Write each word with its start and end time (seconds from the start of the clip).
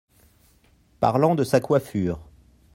Parlant 0.99 1.35
de 1.35 1.43
sa 1.43 1.59
coiffure. 1.59 2.27